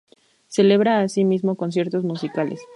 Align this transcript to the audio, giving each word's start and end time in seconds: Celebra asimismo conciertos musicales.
Celebra 0.47 1.01
asimismo 1.01 1.55
conciertos 1.57 2.03
musicales. 2.03 2.59